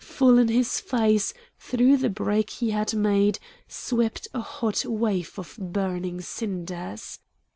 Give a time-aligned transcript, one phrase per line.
[0.03, 5.55] Full in his face, through the break he had made, swept a hot wave of
[5.59, 7.19] burning cinders.